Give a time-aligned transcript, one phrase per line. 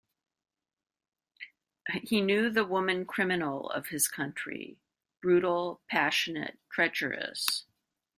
[2.01, 4.79] He knew the woman-criminal of his country—
[5.21, 7.65] brutal, passionate, treacherous.